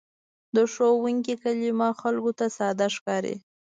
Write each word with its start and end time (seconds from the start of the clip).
د 0.55 0.57
ښوونکي 0.73 1.33
کلمه 1.43 1.89
خلکو 2.01 2.31
ته 2.39 2.45
ساده 2.57 2.87
ښکاري. 2.95 3.35